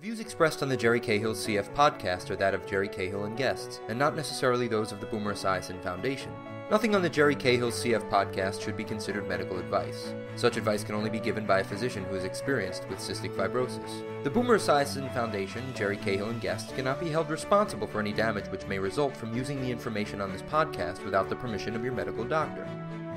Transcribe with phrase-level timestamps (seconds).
[0.00, 3.82] views expressed on the Jerry Cahill CF podcast are that of Jerry Cahill and guests,
[3.88, 6.32] and not necessarily those of the Boomer Esiason Foundation.
[6.70, 10.14] Nothing on the Jerry Cahill CF podcast should be considered medical advice.
[10.36, 14.24] Such advice can only be given by a physician who is experienced with cystic fibrosis.
[14.24, 18.46] The Boomer Esiason Foundation, Jerry Cahill and guests cannot be held responsible for any damage
[18.46, 21.92] which may result from using the information on this podcast without the permission of your
[21.92, 22.66] medical doctor.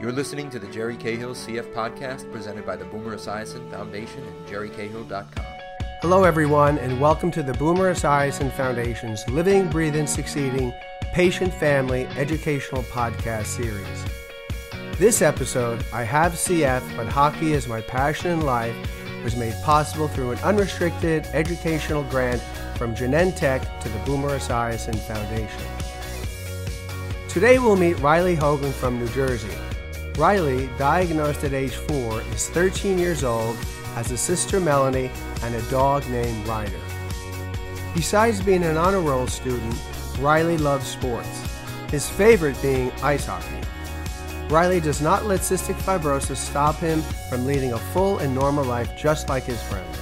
[0.00, 4.46] You're listening to the Jerry Cahill CF podcast presented by the Boomer Esiason Foundation and
[4.46, 5.59] jerrycahill.com.
[6.02, 10.72] Hello, everyone, and welcome to the Boomer Esiason Foundation's Living, Breathing, Succeeding
[11.12, 14.04] Patient Family Educational Podcast Series.
[14.96, 18.74] This episode, I have CF, but hockey is my passion in life,
[19.22, 22.40] was made possible through an unrestricted educational grant
[22.76, 25.68] from Genentech to the Boomer Esiason Foundation.
[27.28, 29.54] Today we'll meet Reilly Hoagland from New Jersey.
[30.16, 33.58] Reilly, diagnosed at age 4, is 13 years old,
[33.94, 35.10] has a sister Melanie,
[35.42, 36.80] and a dog named Ryder.
[37.94, 39.74] Besides being an honor roll student,
[40.18, 41.46] Reilly loves sports,
[41.90, 43.66] his favorite being ice hockey.
[44.48, 48.96] Reilly does not let cystic fibrosis stop him from leading a full and normal life
[48.96, 49.96] just like his friends.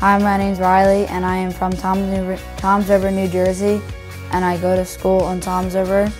[0.00, 3.80] Hi, my name's Reilly, and I am from Toms, Toms River, New Jersey,
[4.32, 6.12] and I go to school in Toms River.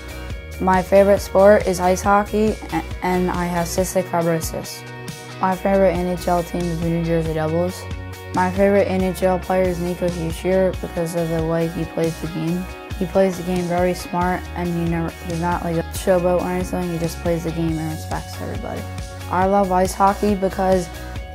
[0.60, 2.56] My favorite sport is ice hockey,
[3.02, 4.82] and I have cystic fibrosis.
[5.40, 7.84] My favorite NHL team is the New Jersey Devils.
[8.34, 12.64] My favorite NHL player is Nico Hischier because of the way he plays the game.
[12.98, 16.48] He plays the game very smart and he never, he's not like a showboat or
[16.48, 18.80] anything, he just plays the game and respects everybody.
[19.30, 20.88] I love ice hockey because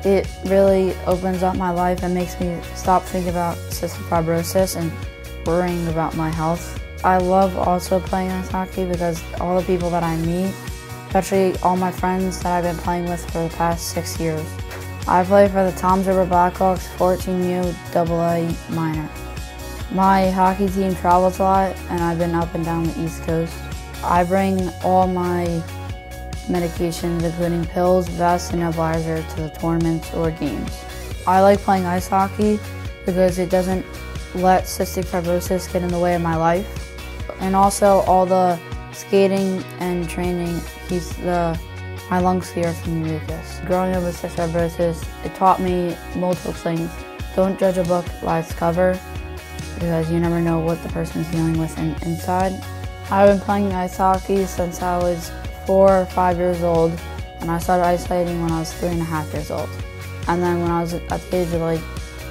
[0.03, 4.91] it really opens up my life and makes me stop thinking about cystic fibrosis and
[5.45, 6.81] worrying about my health.
[7.03, 10.55] I love also playing ice hockey because all the people that I meet
[11.13, 14.45] especially all my friends that I've been playing with for the past six years.
[15.09, 19.09] I play for the Toms River Blackhawks 14U AA minor.
[19.91, 23.53] My hockey team travels a lot and I've been up and down the East Coast.
[24.05, 25.61] I bring all my
[26.47, 30.81] medications, including pills, vests, and nebulizer to the tournaments or games.
[31.27, 32.57] I like playing ice hockey
[33.05, 33.85] because it doesn't
[34.33, 36.95] let cystic fibrosis get in the way of my life.
[37.41, 38.57] And also all the
[38.93, 40.59] skating and training.
[40.87, 41.59] He's the
[42.09, 43.61] my lungs clear from the mucus.
[43.65, 46.91] Growing up with cystic fibrosis, it taught me multiple things.
[47.35, 48.99] Don't judge a book by its cover
[49.75, 52.53] because you never know what the person's dealing with in, inside.
[53.09, 55.31] I've been playing ice hockey since I was
[55.65, 56.91] four or five years old,
[57.39, 59.69] and I started ice skating when I was three and a half years old.
[60.27, 61.79] And then when I was at the age of like,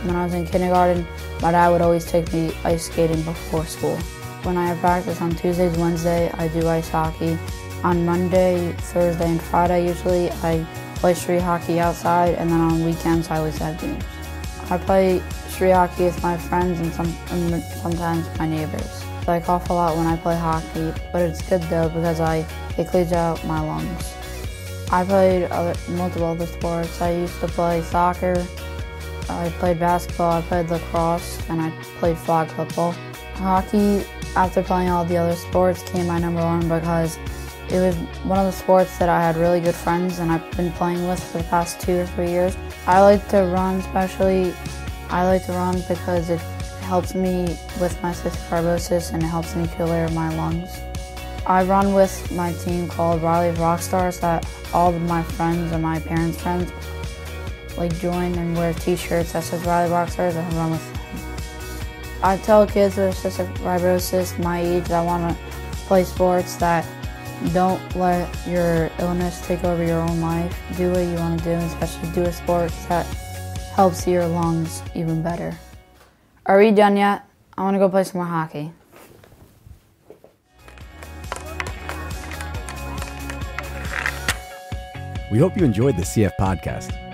[0.05, 1.07] when I was in kindergarten,
[1.41, 3.99] my dad would always take me ice skating before school.
[4.43, 7.39] When I have practice on Tuesdays, Wednesday, I do ice hockey.
[7.85, 13.29] On Monday, Thursday, and Friday, usually I play street hockey outside, and then on weekends
[13.29, 14.03] I always have games.
[14.71, 19.05] I play street hockey with my friends and, some, and sometimes my neighbors.
[19.29, 22.45] I cough a lot when I play hockey, but it's good though because I
[22.79, 24.15] it cleans out my lungs.
[24.91, 27.01] I played other, multiple other sports.
[27.01, 28.45] I used to play soccer.
[29.29, 30.33] I played basketball.
[30.33, 32.95] I played lacrosse, and I played flag football.
[33.41, 34.05] Hockey
[34.37, 37.19] after playing all the other sports came my number one because
[37.71, 40.73] it was one of the sports that I had really good friends and I've been
[40.73, 42.57] playing with for the past two or three years.
[42.87, 44.53] I like to run especially.
[45.09, 46.41] I like to run because it
[46.83, 47.45] helps me
[47.81, 50.81] with my cystic fibrosis and it helps me clear my lungs.
[51.47, 55.99] I run with my team called Reilly's Rockstars that all of my friends and my
[56.01, 56.73] parents' friends
[57.77, 61.00] like join and wear t-shirts that says Riley Rockstars and run with
[62.23, 65.43] I tell kids with cystic fibrosis my age that want to
[65.87, 66.87] play sports that
[67.55, 70.55] don't let your illness take over your own life.
[70.77, 73.07] Do what you want to do, especially do a sport that
[73.75, 75.57] helps your lungs even better.
[76.45, 77.25] Are we done yet?
[77.57, 78.71] I want to go play some more hockey.
[85.33, 87.10] We hope you enjoyed the CF podcast.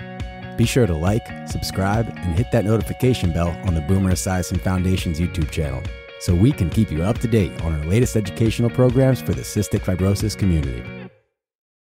[0.57, 5.19] Be sure to like, subscribe, and hit that notification bell on the Boomer Esiason Foundation's
[5.19, 5.83] YouTube channel
[6.19, 9.41] so we can keep you up to date on our latest educational programs for the
[9.41, 10.83] cystic fibrosis community.